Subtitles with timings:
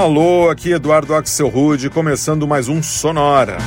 [0.00, 3.58] Alô, aqui Eduardo Axel Rude, começando mais um Sonora.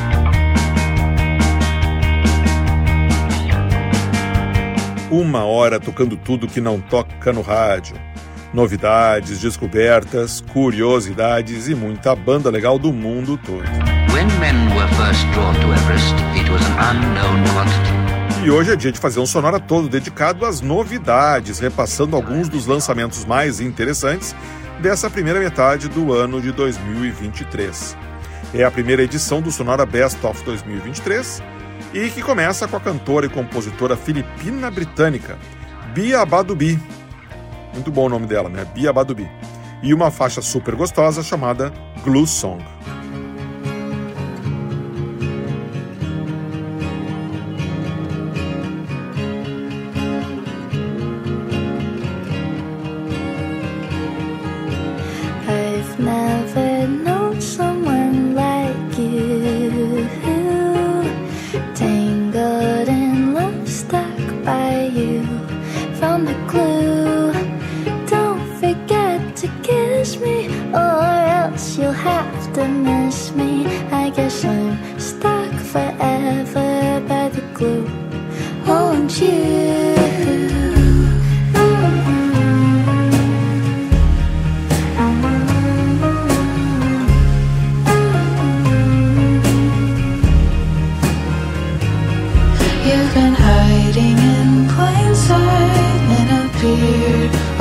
[5.11, 7.95] Uma hora tocando tudo que não toca no rádio.
[8.51, 13.69] Novidades, descobertas, curiosidades e muita banda legal do mundo todo.
[18.43, 22.65] E hoje é dia de fazer um sonora todo dedicado às novidades, repassando alguns dos
[22.65, 24.35] lançamentos mais interessantes
[24.83, 27.95] dessa primeira metade do ano de 2023.
[28.53, 31.41] É a primeira edição do Sonora Best of 2023
[31.93, 35.39] e que começa com a cantora e compositora filipina britânica
[35.93, 36.77] Bia Badubi.
[37.73, 38.65] Muito bom o nome dela, né?
[38.75, 39.25] Bia Badubi.
[39.81, 41.71] E uma faixa super gostosa chamada
[42.03, 42.61] Glue Song.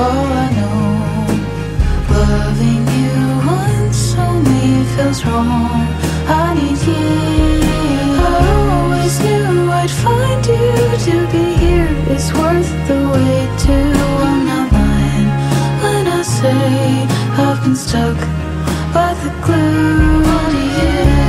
[0.03, 0.83] all I know.
[2.15, 3.17] Loving you
[3.59, 5.87] once only feels wrong.
[6.43, 7.09] I need you.
[8.27, 8.41] I
[8.77, 10.69] always knew I'd find you
[11.07, 11.91] to be here.
[12.15, 13.79] It's worth the wait to.
[14.29, 15.31] I'm not lying
[15.83, 17.07] when I say
[17.45, 18.19] I've been stuck
[18.97, 20.23] by the glue
[20.55, 21.22] to you.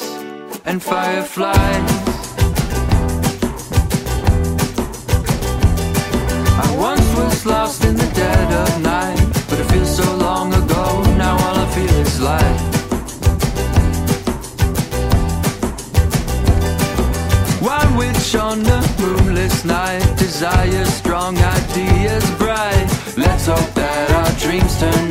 [0.00, 1.90] lights and fireflies.
[6.60, 11.02] I once was lost in the dead of night, but it feels so long ago.
[11.16, 12.60] Now all I feel is light.
[17.60, 22.88] One witch on a moonless night, desires strong, ideas bright.
[23.16, 25.07] Let's hope that our dreams turn.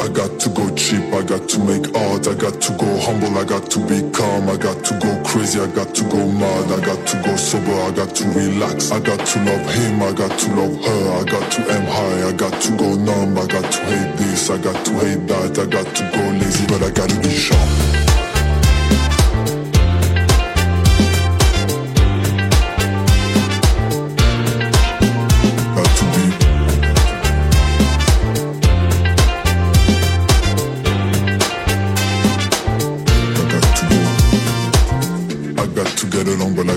[0.00, 3.36] I got to go cheap, I got to make art, I got to go humble,
[3.36, 6.72] I got to be calm, I got to go crazy, I got to go mad,
[6.72, 10.12] I got to go sober, I got to relax, I got to love him, I
[10.12, 13.46] got to love her, I got to aim high, I got to go numb, I
[13.46, 16.82] got to hate this, I got to hate that, I got to go lazy, but
[16.82, 18.09] I gotta be sharp.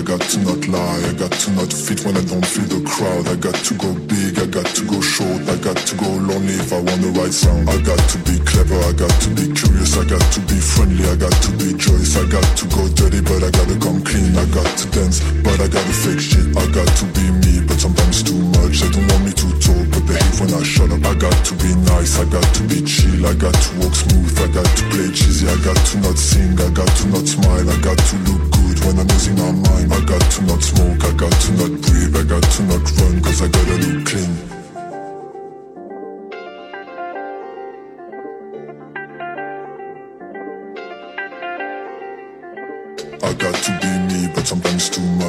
[0.04, 3.24] got to not lie, I got to not fit when I don't feel the crowd.
[3.26, 6.60] I got to go big, I got to go short, I got to go lonely
[6.60, 7.68] if I wanna write sound.
[7.70, 11.08] I got to be clever, I got to be curious, I got to be friendly,
[11.08, 14.36] I got to be joyous, I got to go dirty, but I gotta come clean.
[14.36, 16.52] I got to dance, but I gotta fake shit.
[16.52, 18.84] I got to be me, but sometimes too much.
[18.84, 21.00] They don't want me to talk, but they hate when I shut up.
[21.00, 24.36] I got to be nice, I got to be chill, I got to walk smooth,
[24.36, 27.64] I got to play cheesy, I got to not sing, I got to not smile,
[27.64, 29.93] I got to look good when I'm losing my mind.
[29.94, 33.22] I got to not smoke, I got to not breathe, I got to not run,
[33.22, 34.53] cause I gotta look clean.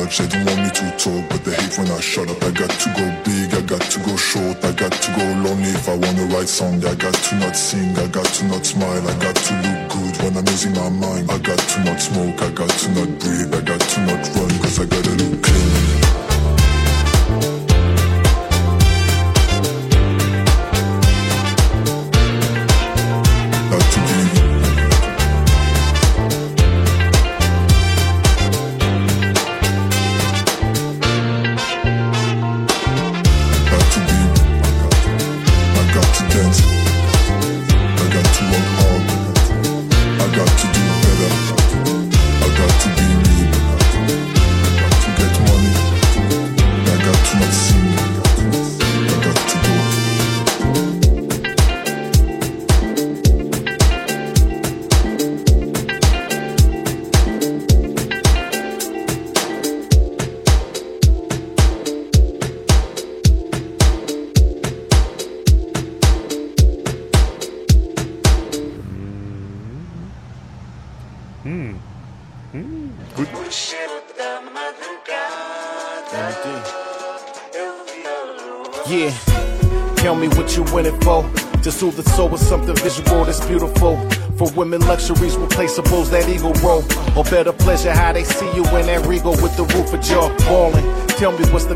[0.05, 2.41] judge, they don't want me to talk, but they hate when I shut up.
[2.43, 5.69] I got to go big, I got to go short, I got to go lonely
[5.69, 6.83] if I wanna write song.
[6.85, 10.17] I got to not sing, I got to not smile, I got to look good
[10.24, 11.31] when I'm losing my mind.
[11.31, 14.50] I got to not smoke, I got to not breathe, I got to not run,
[14.59, 16.04] cause I gotta look clean.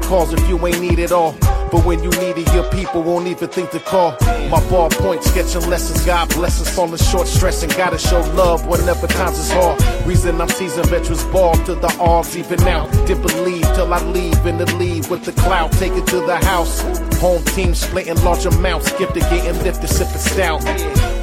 [0.09, 1.33] calls if you ain't need it all.
[1.71, 4.11] But when you need it, your people won't even think to call.
[4.49, 7.69] My ballpoint sketching lessons, God bless us on falling short, stressing.
[7.69, 9.79] Gotta show love whenever times is hard.
[10.07, 12.87] Reason I'm seasoned veterans ball to the arms even now.
[13.05, 15.71] Didn't believe till I leave in the leave with the cloud.
[15.73, 16.81] Take it to the house.
[17.19, 20.63] Home team splitting large amounts, gifted, getting lifted, sipping stout.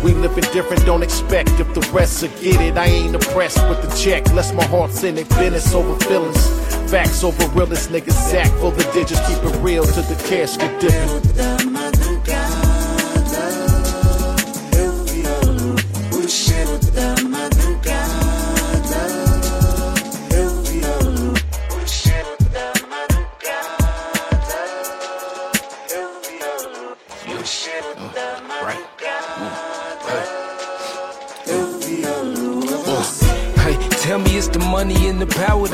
[0.02, 2.76] We living different, don't expect if the rest will get it.
[2.76, 5.28] I ain't oppressed with the check, less my heart's in it.
[5.30, 6.46] Business over feelings,
[6.90, 7.88] facts over realness.
[7.88, 11.85] Niggas sack for the digits, keep it real till the cash get different.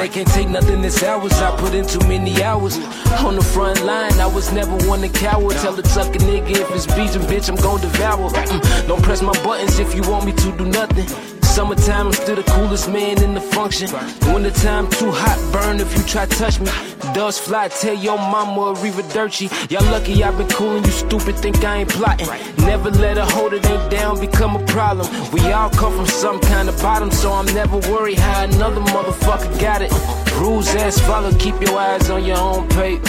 [0.03, 1.33] They can't take nothing that's ours.
[1.35, 2.77] I put in too many hours.
[3.23, 5.53] On the front line, I was never one to cower.
[5.53, 8.29] Tell the trucker nigga if it's beefing, bitch, I'm gon' devour.
[8.31, 11.07] Mm, don't press my buttons if you want me to do nothing.
[11.45, 13.93] Summertime, I'm still the coolest man in the function.
[14.33, 16.92] Wintertime, too hot, burn if you try to touch me.
[17.15, 19.51] Dust fly, tell your mama Riva Dirty.
[19.69, 22.27] Y'all lucky I've been coolin', you stupid, think I ain't plotting.
[22.65, 25.07] Never let a hold it ain't down become a problem.
[25.31, 29.61] We all come from some kind of bottom, so I'm never worried how another motherfucker
[29.61, 29.93] got it.
[30.37, 33.09] Rules as follow, keep your eyes on your own paper.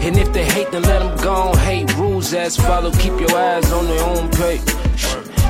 [0.00, 1.94] And if they hate, then let them go on hate.
[1.96, 4.62] Rules as follow, keep your eyes on their own page.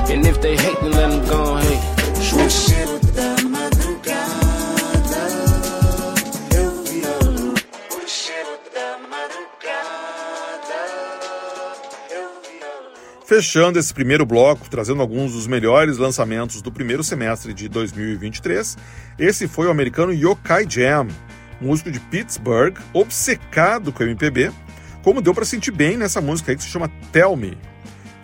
[0.09, 3.36] And if they hate, then let them go on hate.
[13.27, 18.77] Fechando esse primeiro bloco, trazendo alguns dos melhores lançamentos do primeiro semestre de 2023,
[19.19, 21.09] esse foi o americano Yokai Jam,
[21.59, 24.49] músico de Pittsburgh, obcecado com MPB,
[25.03, 27.57] como deu para sentir bem nessa música aí que se chama Tell Me,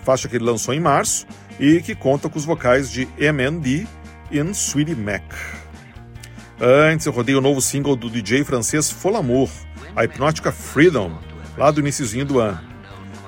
[0.06, 1.28] faixa que ele lançou em março
[1.60, 3.86] e que conta com os vocais de MND
[4.32, 5.34] e Sweetie Mac.
[6.62, 9.50] Antes eu rodei o novo single do DJ francês Folamour,
[9.98, 11.20] a hipnótica Freedom,
[11.58, 12.73] lá do iníciozinho do ano.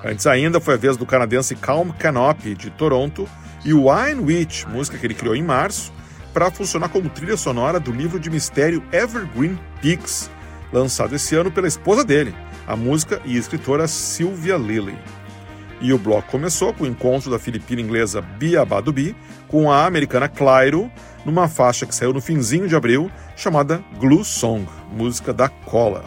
[0.06, 3.28] Antes ainda foi a vez do canadense Calm Canopy, de Toronto,
[3.66, 5.92] e Wine Witch, música que ele criou em março,
[6.32, 10.30] para funcionar como trilha sonora do livro de mistério Evergreen Peaks,
[10.72, 12.36] lançado esse ano pela esposa dele,
[12.68, 14.96] a música e escritora Sylvia Lilly.
[15.82, 19.16] E o bloco começou com o encontro da filipina inglesa Bia Badubi
[19.48, 20.92] com a americana Clairo,
[21.26, 26.06] numa faixa que saiu no finzinho de abril, chamada Glue Song, música da Cola.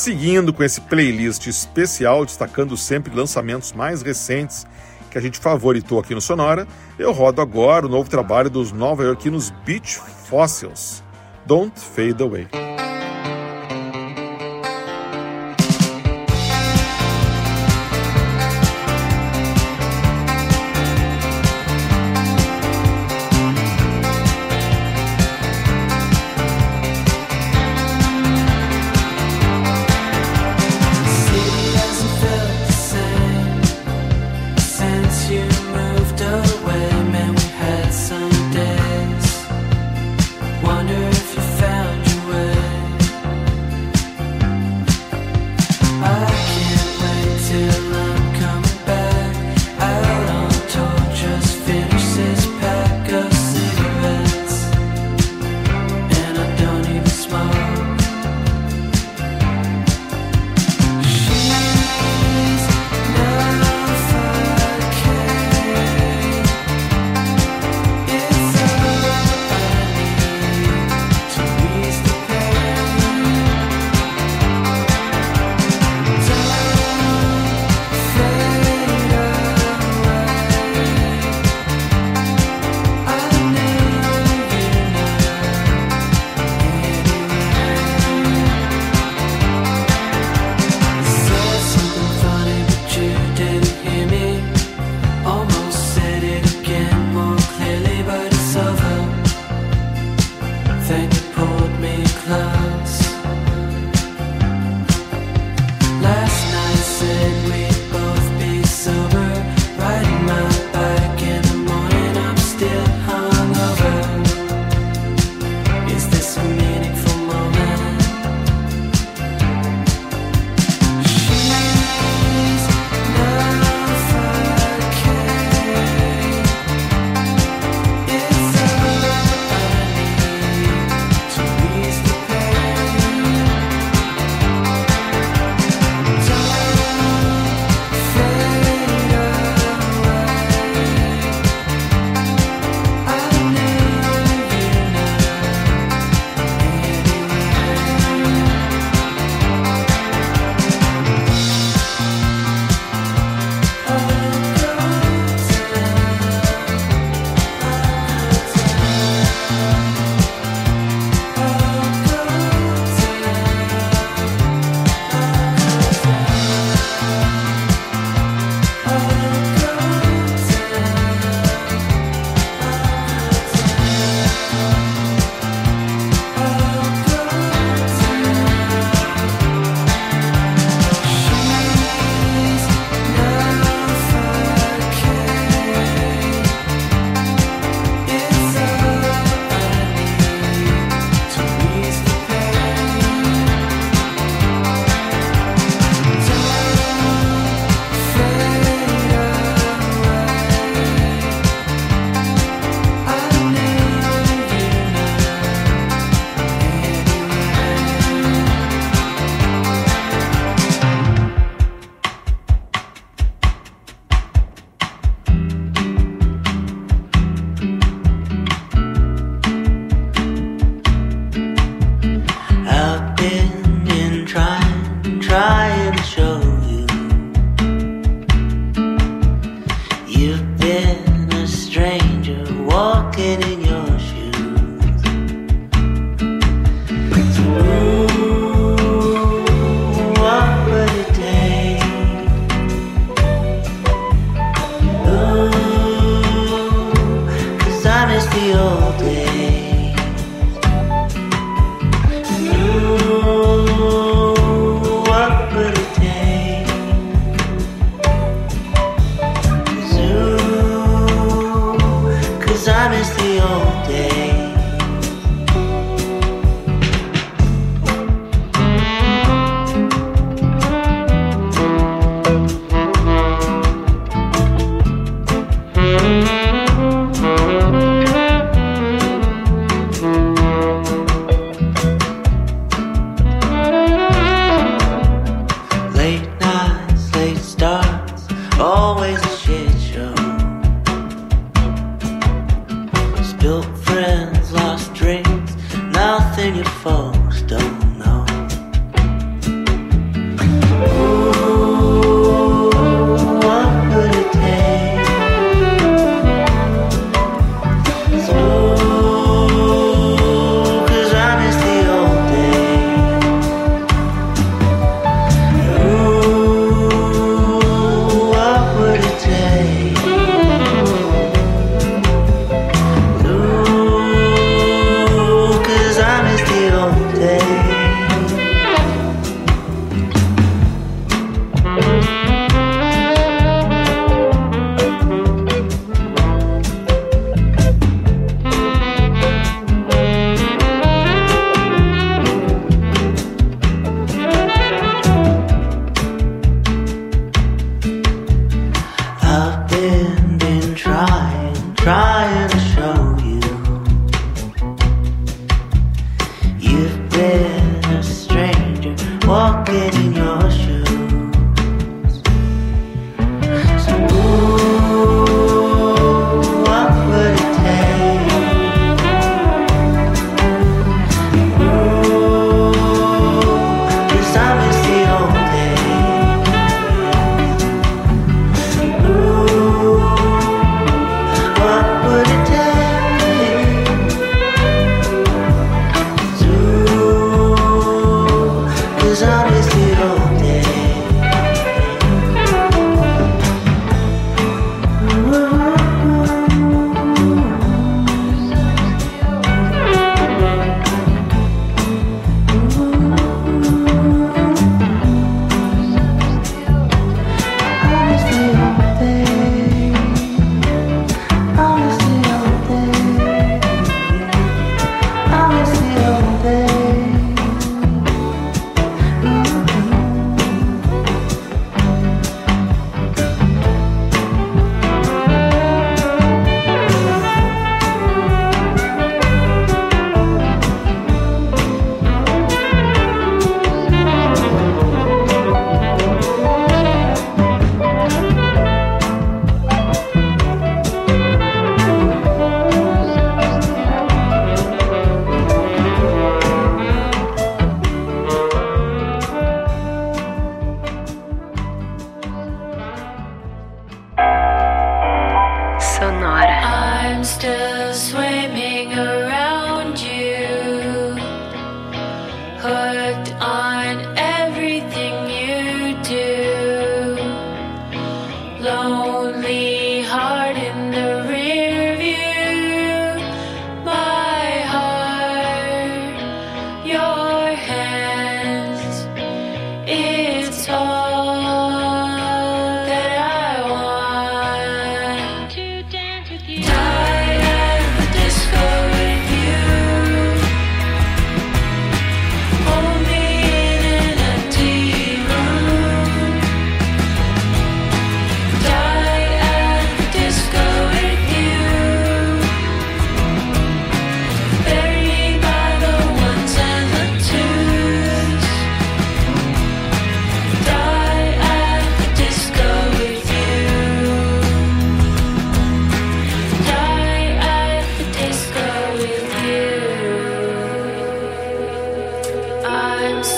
[0.00, 4.66] Seguindo com esse playlist especial, destacando sempre lançamentos mais recentes
[5.10, 6.66] que a gente favoritou aqui no Sonora,
[6.98, 11.04] eu rodo agora o novo trabalho dos nova-iorquinos Beach Fossils,
[11.44, 12.48] Don't Fade Away.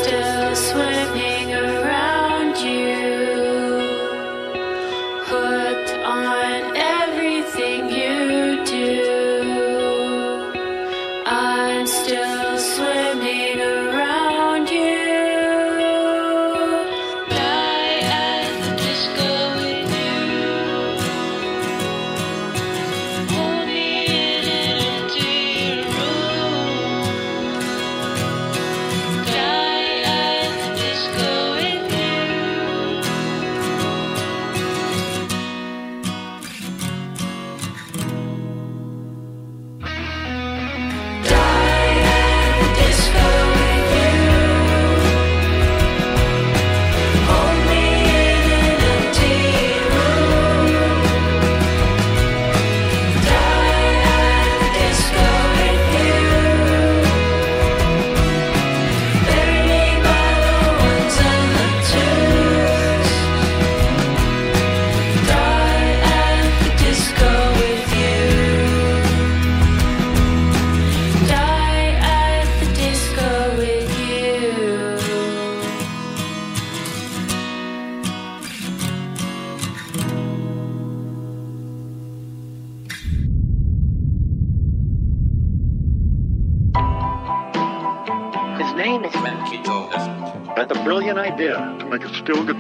[0.02, 1.31] still swimming.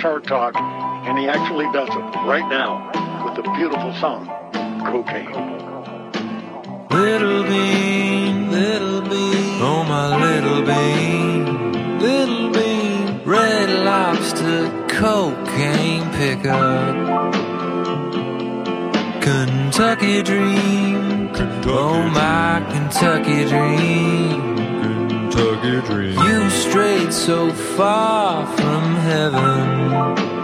[0.02, 0.56] Guitar talk,
[1.06, 2.90] and he actually does it right now
[3.24, 4.26] with the beautiful song,
[4.84, 5.30] Cocaine.
[6.90, 17.32] Little bean, little bean, oh my little bean, little bean, red lobster, cocaine pickup.
[19.22, 24.56] Kentucky dream, Kentucky oh my Kentucky dream,
[25.32, 26.18] Dream.
[26.18, 30.41] You strayed so far from heaven.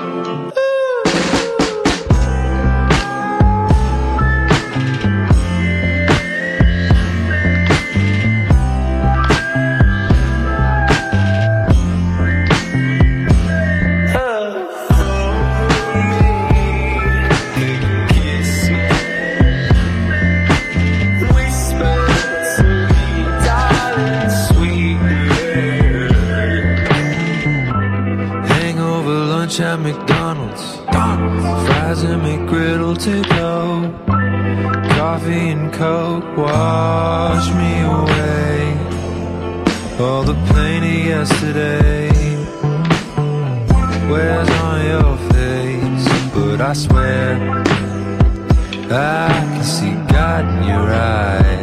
[32.08, 33.94] ultimate griddle to go.
[34.96, 38.76] Coffee and coke wash me away.
[40.00, 42.08] All the pain of yesterday.
[44.10, 46.08] Wears on your face?
[46.34, 47.62] But I swear
[48.90, 51.57] I can see God in your eyes.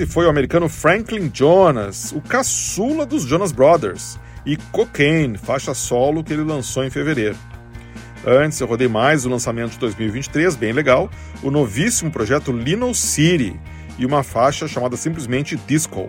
[0.00, 6.24] Esse foi o americano Franklin Jonas, o caçula dos Jonas Brothers, e Cocaine, faixa solo
[6.24, 7.36] que ele lançou em fevereiro.
[8.26, 11.10] Antes eu rodei mais o lançamento de 2023, bem legal,
[11.42, 13.60] o novíssimo projeto Lino City
[13.98, 16.08] e uma faixa chamada simplesmente Disco.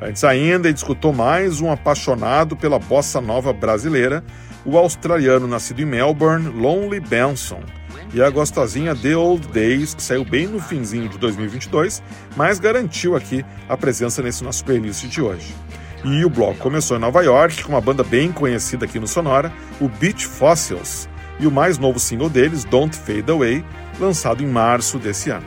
[0.00, 4.22] Antes ainda, ele escutou mais um apaixonado pela bossa nova brasileira,
[4.64, 7.64] o australiano nascido em Melbourne, Lonely Benson,
[8.12, 12.02] e a gostosinha The Old Days, que saiu bem no finzinho de 2022,
[12.36, 15.54] mas garantiu aqui a presença nesse nosso playlist de hoje.
[16.04, 19.52] E o bloco começou em Nova York com uma banda bem conhecida aqui no Sonora,
[19.80, 23.64] o Beach Fossils, e o mais novo single deles, Don't Fade Away,
[24.02, 25.46] lançado em março desse ano.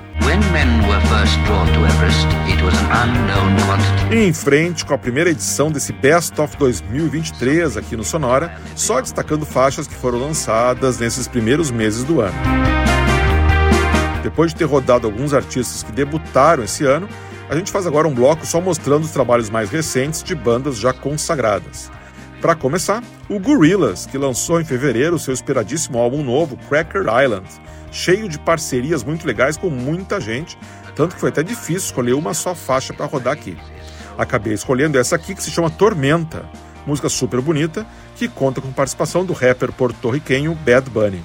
[4.28, 9.46] em frente com a primeira edição desse Best of 2023 aqui no Sonora, só destacando
[9.46, 12.36] faixas que foram lançadas nesses primeiros meses do ano.
[14.24, 17.08] Depois de ter rodado alguns artistas que debutaram esse ano,
[17.50, 20.94] a gente faz agora um bloco só mostrando os trabalhos mais recentes de bandas já
[20.94, 21.92] consagradas.
[22.42, 27.46] Para começar, o Gorillaz, que lançou em fevereiro seu esperadíssimo álbum novo, Cracker Island,
[27.96, 30.58] cheio de parcerias muito legais com muita gente,
[30.96, 33.58] tanto que foi até difícil escolher uma só faixa para rodar aqui.
[34.18, 36.46] Acabei escolhendo essa aqui que se chama Tormenta,
[36.86, 37.86] música super bonita
[38.18, 41.24] que conta com participação do rapper porto-riquenho Bad Bunny.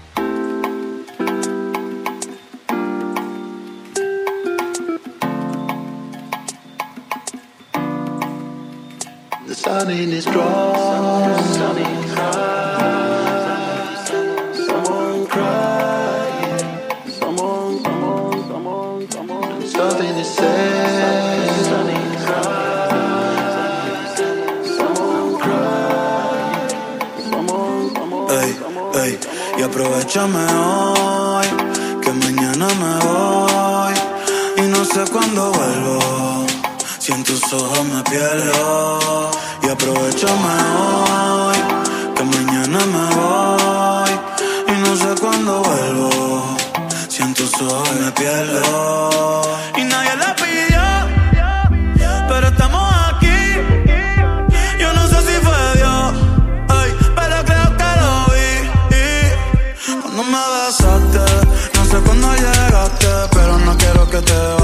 [9.48, 11.29] The sun strong.
[30.10, 31.46] Aprovechame hoy,
[32.02, 33.94] que mañana me voy
[34.56, 36.46] y no sé cuándo vuelvo.
[36.98, 39.30] Si en tus ojos me pierdo
[39.62, 41.56] y aprovechame hoy,
[42.16, 44.10] que mañana me voy
[44.66, 46.56] y no sé cuándo vuelvo.
[47.08, 49.09] Si en tus ojos me pierdo
[63.70, 64.59] no quiero que te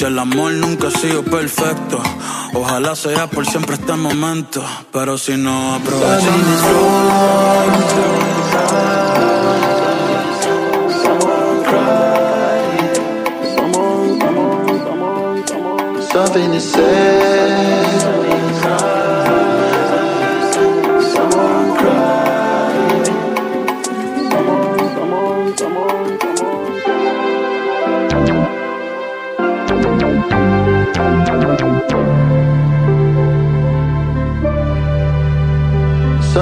[0.00, 2.00] si el amor nunca ha sido perfecto
[2.54, 6.30] Ojalá sea por siempre este momento, pero si no aprovechamos.
[16.12, 17.19] Something to say.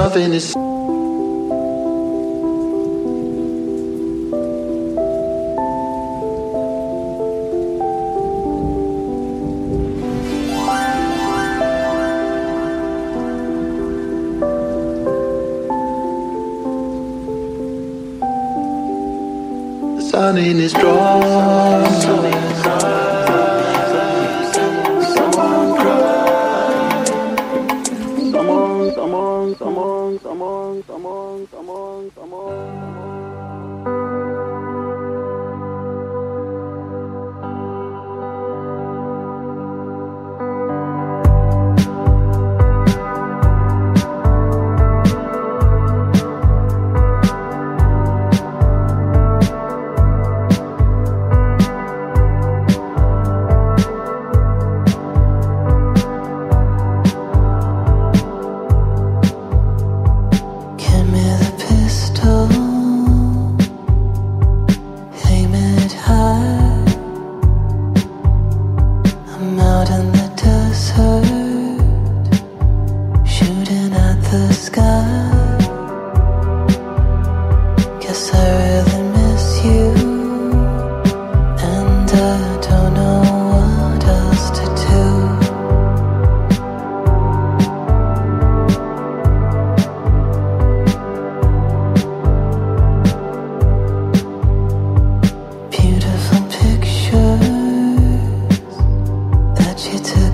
[0.09, 0.68] nothing is.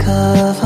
[0.06, 0.65] 可放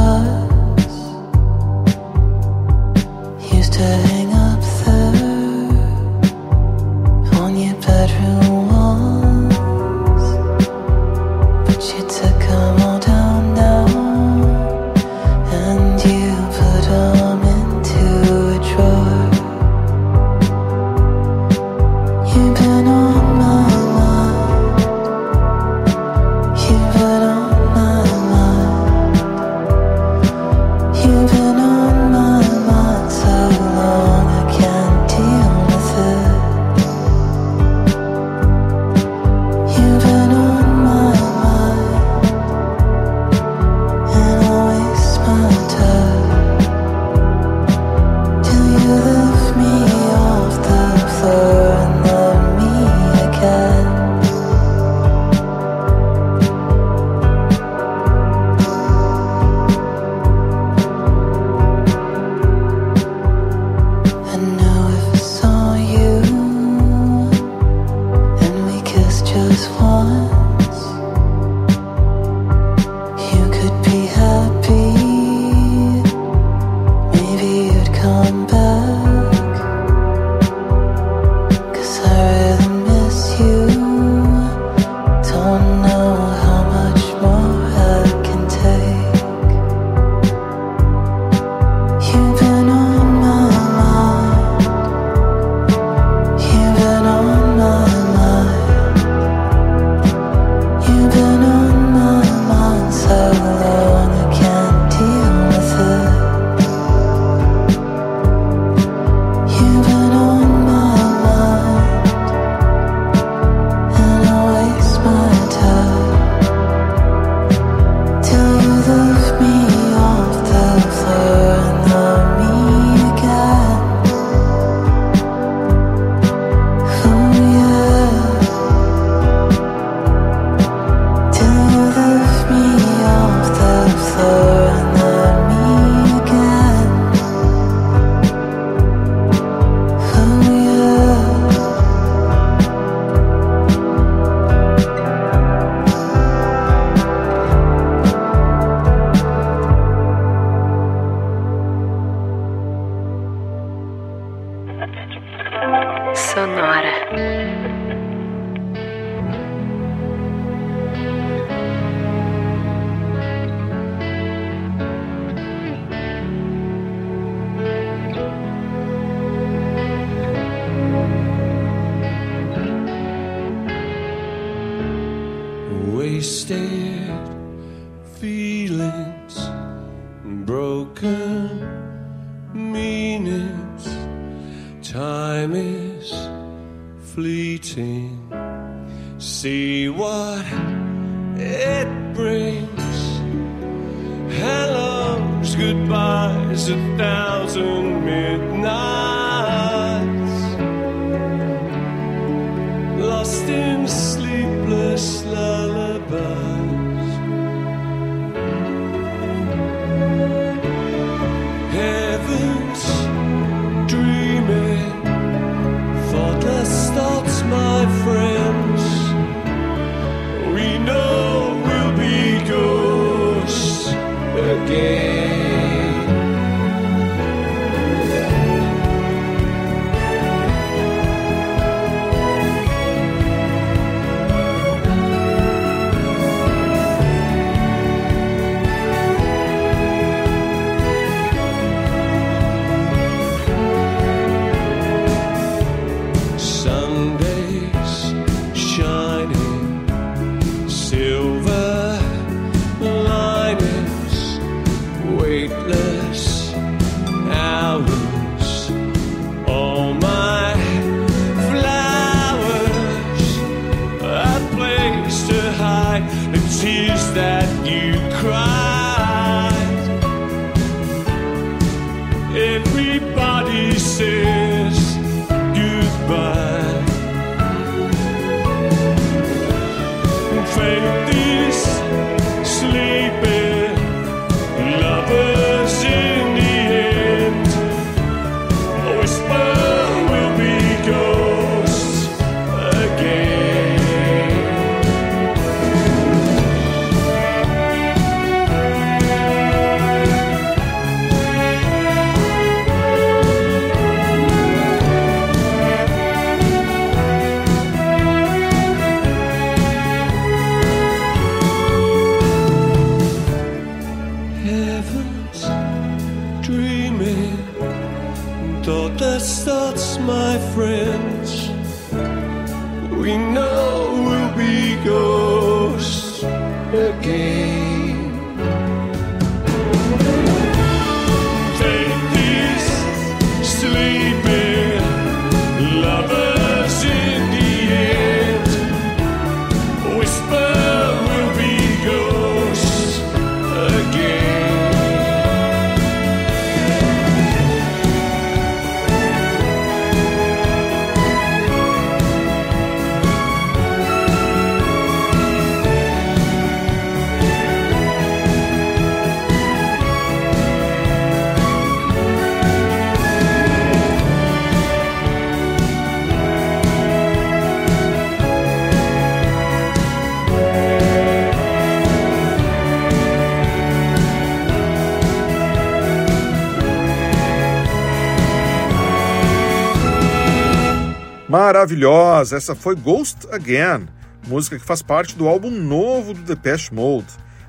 [381.50, 382.38] Maravilhosa!
[382.38, 383.88] Essa foi Ghost Again,
[384.28, 387.08] música que faz parte do álbum novo do Depeche Mode,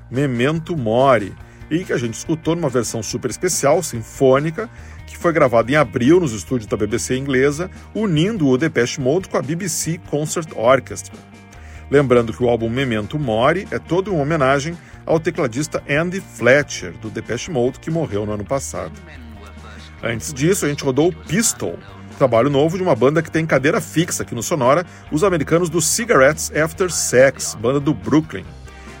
[0.09, 1.35] Memento Mori,
[1.69, 4.67] e que a gente escutou numa versão super especial, sinfônica,
[5.05, 9.37] que foi gravada em abril nos estúdios da BBC inglesa, unindo o Depeche Mode com
[9.37, 11.13] a BBC Concert Orchestra.
[11.91, 14.75] Lembrando que o álbum Memento Mori é todo uma homenagem
[15.05, 18.93] ao tecladista Andy Fletcher, do Depeche Mode, que morreu no ano passado.
[20.01, 21.77] Antes disso, a gente rodou Pistol,
[22.21, 25.81] trabalho novo de uma banda que tem cadeira fixa aqui no Sonora, os americanos do
[25.81, 28.45] Cigarettes After Sex, banda do Brooklyn.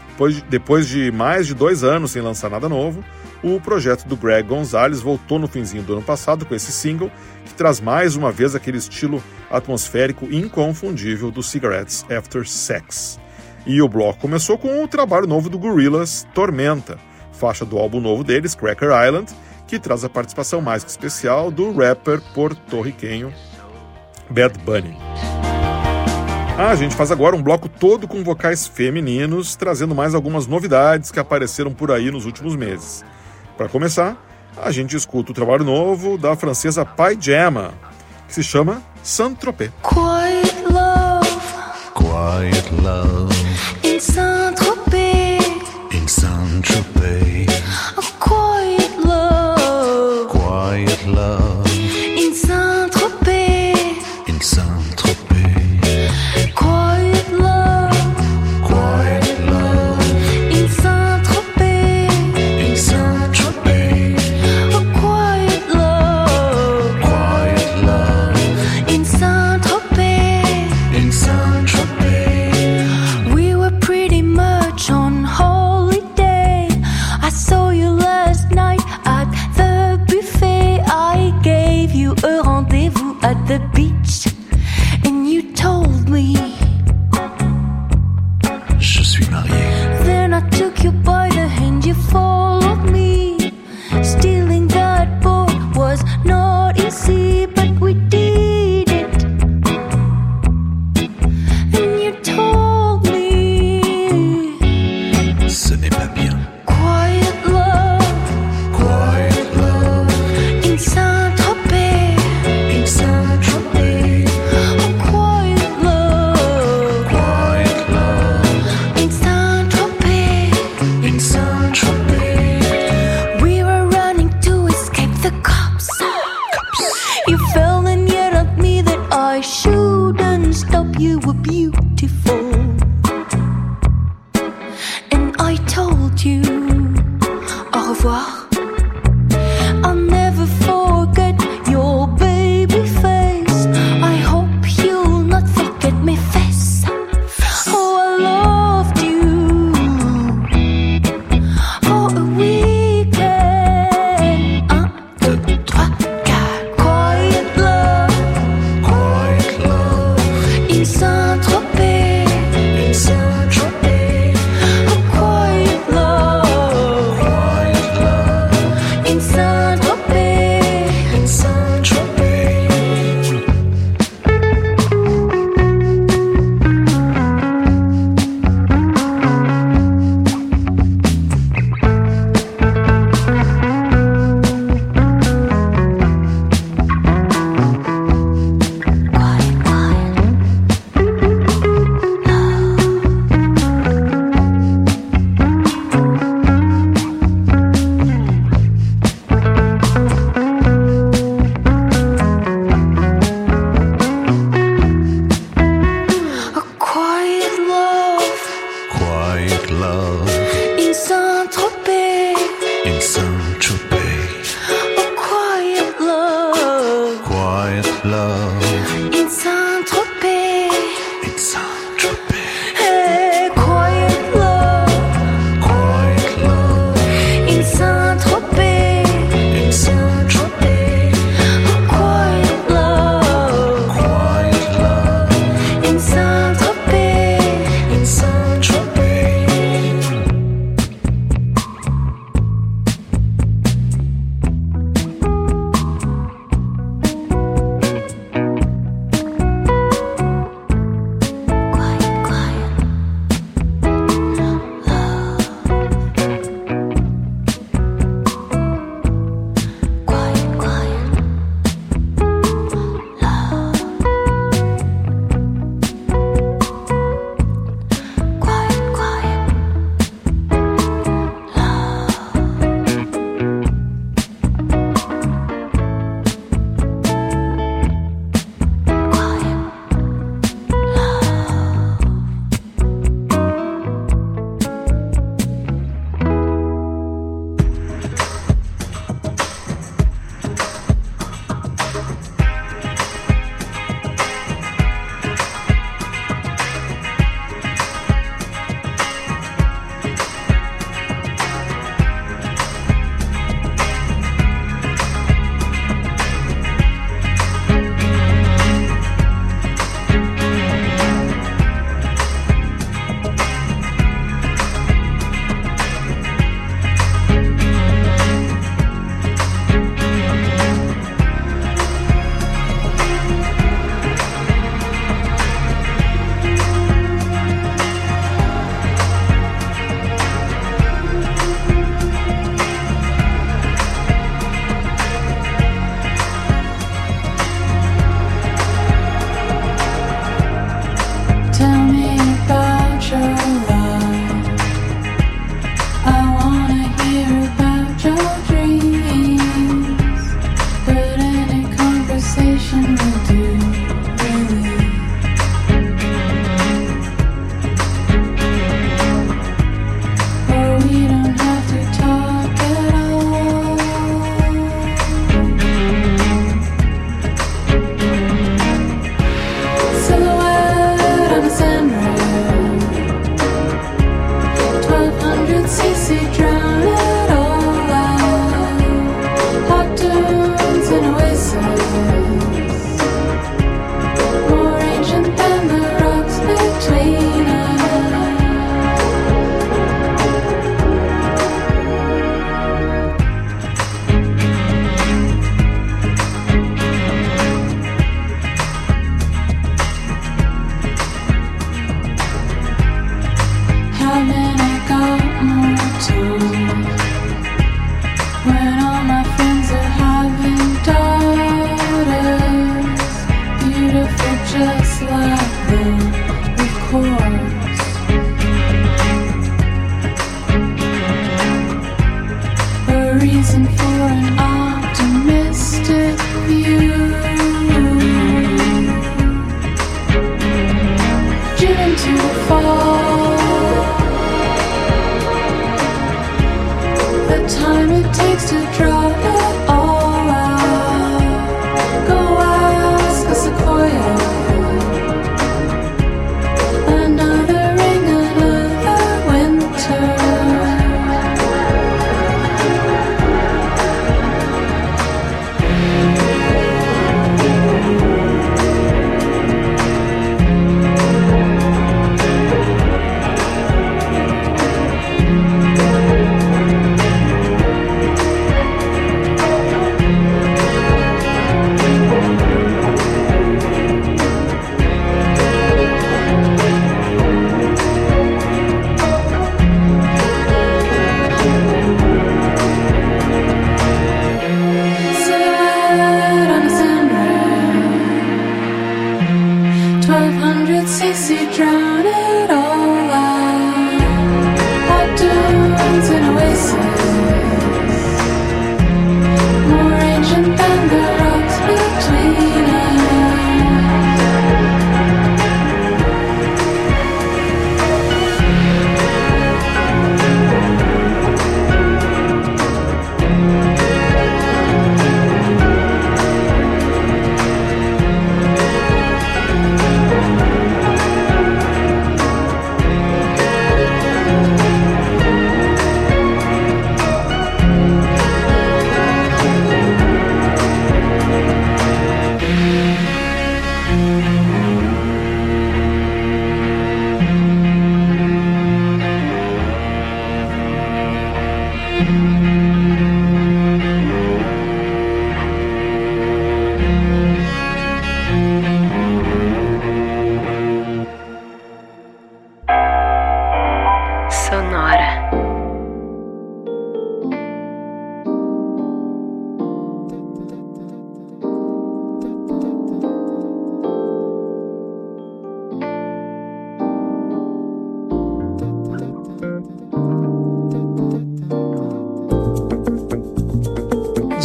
[0.09, 3.05] Depois de, depois de mais de dois anos sem lançar nada novo,
[3.43, 7.11] o projeto do Greg Gonzalez voltou no finzinho do ano passado com esse single,
[7.45, 13.19] que traz mais uma vez aquele estilo atmosférico inconfundível do Cigarettes After Sex.
[13.67, 16.97] E o bloco começou com o trabalho novo do Gorillaz, Tormenta,
[17.33, 19.31] faixa do álbum novo deles, Cracker Island,
[19.71, 23.33] que traz a participação mais que especial do rapper porto-riquenho
[24.29, 24.97] Bad Bunny.
[26.57, 31.09] Ah, a gente faz agora um bloco todo com vocais femininos, trazendo mais algumas novidades
[31.09, 33.05] que apareceram por aí nos últimos meses.
[33.55, 34.17] Para começar,
[34.61, 37.73] a gente escuta o trabalho novo da francesa Pajama,
[38.27, 39.71] que se chama Saint-Tropez.
[39.81, 41.31] Quiet love
[41.95, 43.40] Quiet love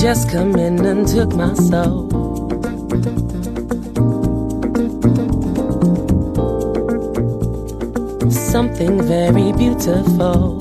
[0.09, 2.09] Just come in and took my soul.
[8.30, 10.61] Something very beautiful.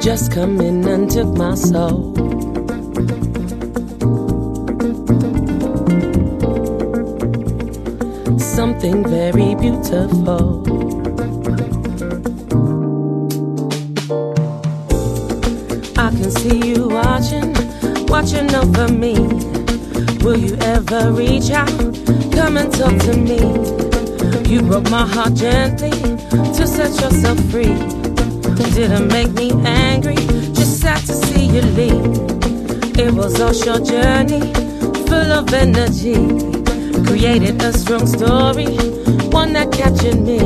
[0.00, 2.14] Just come in and took my soul.
[8.38, 11.01] Something very beautiful.
[18.22, 19.14] Watching over me.
[20.22, 21.68] Will you ever reach out?
[22.32, 23.40] Come and talk to me.
[24.48, 27.74] You broke my heart gently to set yourself free.
[28.74, 30.14] Didn't make me angry,
[30.54, 32.98] just sad to see you leave.
[32.98, 34.52] It was a short journey,
[35.08, 36.14] full of energy.
[37.04, 38.76] Created a strong story,
[39.30, 40.38] one that captured me.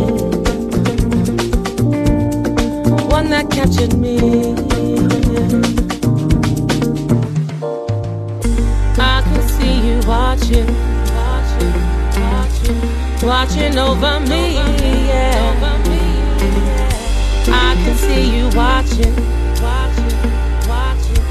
[3.16, 5.75] One that captured me.
[10.46, 10.66] Watching,
[12.30, 12.78] watching,
[13.26, 14.54] watching, over me.
[14.54, 15.56] Yeah.
[17.48, 19.16] I can see you watching,
[19.60, 20.14] watching,
[20.68, 21.22] watching,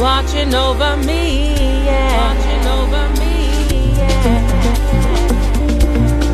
[0.00, 1.54] watching over me.
[1.84, 2.34] Yeah.
[2.34, 3.34] Watching over me.
[3.96, 4.42] Yeah.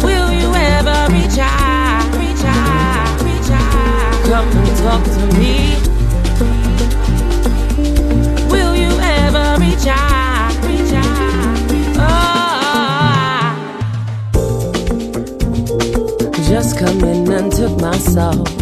[0.03, 4.25] Will you ever reach out, reach out, reach out?
[4.25, 5.90] Come and talk to me.
[17.91, 18.60] My soul.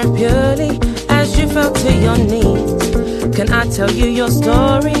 [0.00, 3.36] Strength purely as you fell to your knees.
[3.36, 4.92] Can I tell you your story?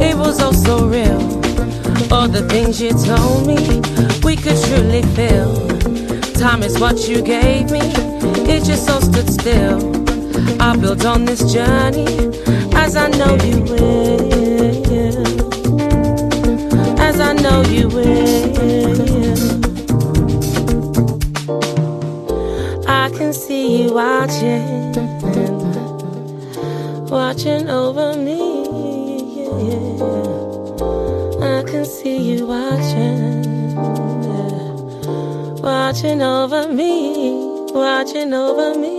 [0.00, 1.20] It was all so real.
[2.12, 3.80] All the things you told me,
[4.22, 5.68] we could truly feel.
[6.34, 7.80] Time is what you gave me,
[8.52, 9.78] it just all stood still.
[10.60, 12.06] I built on this journey
[12.74, 14.18] as I know you will.
[17.00, 17.97] As I know you will.
[23.98, 24.92] Watching,
[27.10, 28.38] watching over me.
[31.42, 33.74] I can see you watching,
[35.60, 38.97] watching over me, watching over me.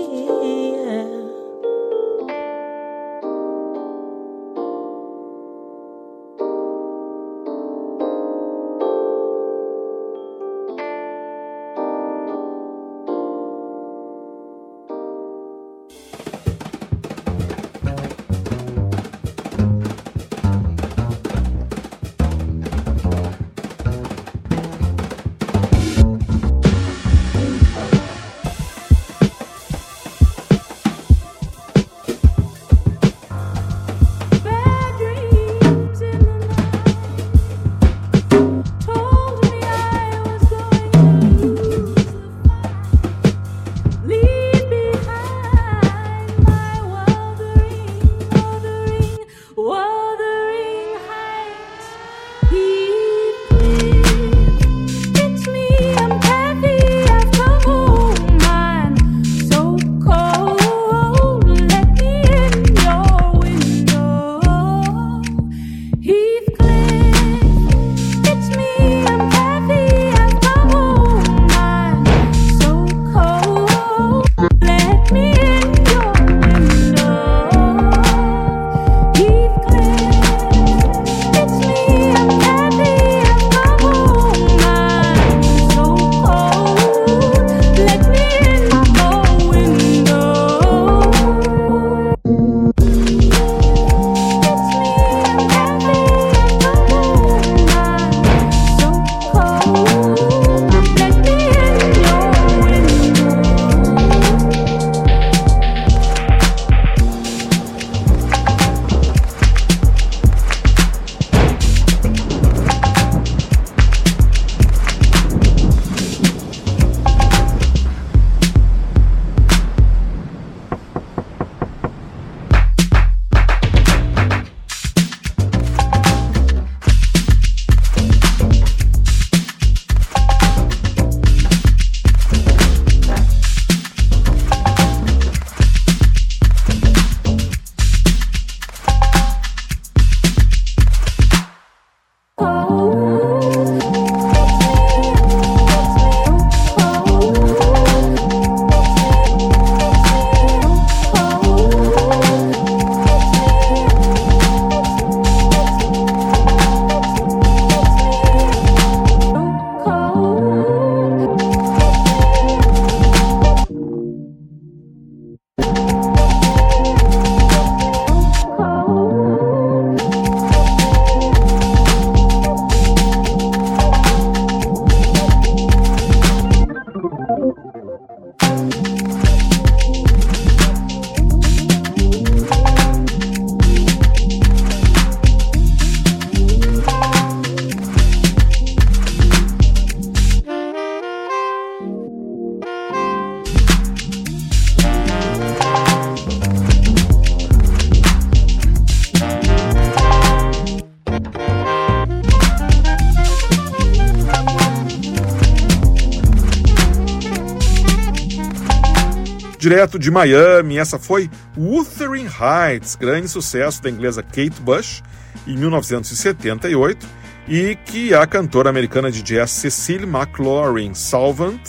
[209.79, 215.01] Direto de Miami, essa foi Wuthering Heights, grande sucesso da inglesa Kate Bush,
[215.47, 217.07] em 1978,
[217.47, 221.61] e que a cantora americana de jazz Cecile McLaurin Salvant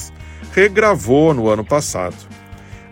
[0.52, 2.16] regravou no ano passado.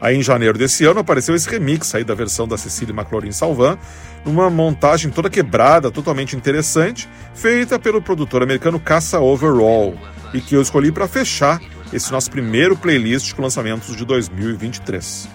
[0.00, 3.76] Aí em janeiro desse ano apareceu esse remix aí da versão da Cecília McLaurin Salvan,
[4.24, 9.98] numa montagem toda quebrada, totalmente interessante, feita pelo produtor americano Caça Overall,
[10.32, 11.60] e que eu escolhi para fechar
[11.92, 15.28] esse nosso primeiro playlist com lançamentos de 2023.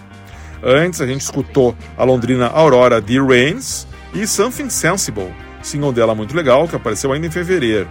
[0.62, 3.20] Antes a gente escutou a londrina Aurora D.
[3.20, 7.88] Rains e Something Sensible, single dela muito legal que apareceu ainda em fevereiro.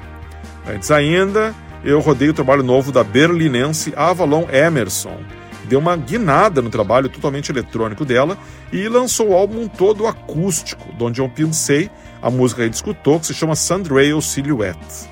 [0.66, 1.54] Antes ainda,
[1.84, 5.20] eu rodei o trabalho novo da berlinense Avalon Emerson,
[5.66, 8.38] deu uma guinada no trabalho totalmente eletrônico dela
[8.72, 11.90] e lançou o álbum todo acústico, onde eu pensei
[12.22, 15.12] a música que a gente escutou, que se chama Sandrail Silhouette.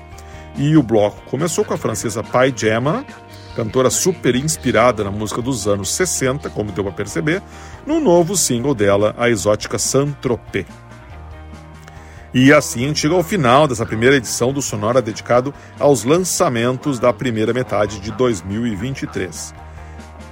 [0.56, 3.04] E o bloco começou com a francesa Pai Gemma,
[3.54, 7.42] cantora super inspirada na música dos anos 60, como deu para perceber,
[7.86, 10.66] no novo single dela, a exótica Saint-Tropez.
[12.34, 16.98] E assim a gente chega ao final dessa primeira edição do Sonora dedicado aos lançamentos
[16.98, 19.54] da primeira metade de 2023.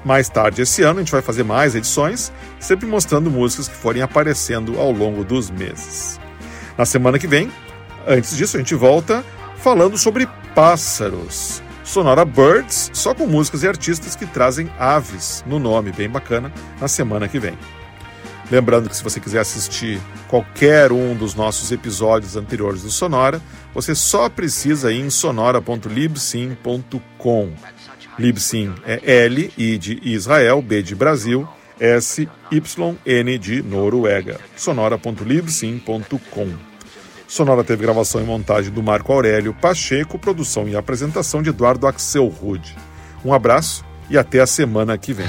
[0.02, 4.00] Mais tarde esse ano a gente vai fazer mais edições, sempre mostrando músicas que forem
[4.00, 6.18] aparecendo ao longo dos meses.
[6.78, 7.52] Na semana que vem,
[8.06, 9.22] antes disso, a gente volta
[9.56, 11.62] falando sobre pássaros.
[11.90, 16.86] Sonora Birds, só com músicas e artistas que trazem aves no nome, bem bacana, na
[16.86, 17.58] semana que vem.
[18.48, 23.42] Lembrando que se você quiser assistir qualquer um dos nossos episódios anteriores do Sonora,
[23.74, 27.52] você só precisa ir em sonora.libsim.com.
[28.16, 31.48] Libsyn é L, I de Israel, B de Brasil,
[31.80, 34.38] S, Y, N de Noruega.
[34.56, 36.69] sonora.libsyn.com.
[37.30, 42.26] Sonora teve gravação e montagem do Marco Aurélio Pacheco, produção e apresentação de Eduardo Axel
[42.26, 42.76] Rude.
[43.24, 45.28] Um abraço e até a semana que vem.